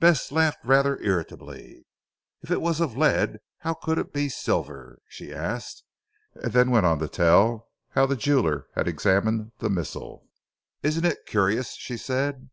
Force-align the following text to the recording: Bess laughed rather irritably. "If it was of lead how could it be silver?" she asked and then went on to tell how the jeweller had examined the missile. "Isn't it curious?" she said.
Bess 0.00 0.30
laughed 0.30 0.62
rather 0.64 1.00
irritably. 1.00 1.86
"If 2.42 2.50
it 2.50 2.60
was 2.60 2.78
of 2.78 2.94
lead 2.94 3.38
how 3.60 3.72
could 3.72 3.96
it 3.96 4.12
be 4.12 4.28
silver?" 4.28 4.98
she 5.08 5.32
asked 5.32 5.82
and 6.34 6.52
then 6.52 6.70
went 6.70 6.84
on 6.84 6.98
to 6.98 7.08
tell 7.08 7.70
how 7.92 8.04
the 8.04 8.14
jeweller 8.14 8.66
had 8.74 8.86
examined 8.86 9.52
the 9.60 9.70
missile. 9.70 10.28
"Isn't 10.82 11.06
it 11.06 11.24
curious?" 11.24 11.70
she 11.72 11.96
said. 11.96 12.50